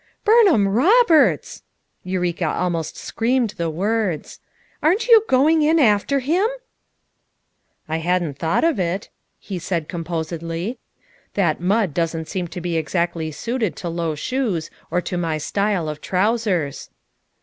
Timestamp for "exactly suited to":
12.77-13.89